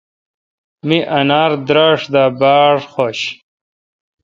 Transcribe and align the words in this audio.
می 0.87 0.99
انار 1.17 1.51
دراݭ 1.67 2.01
دا 2.13 2.23
بارخوش 2.39 3.19
نے۔ 3.31 3.33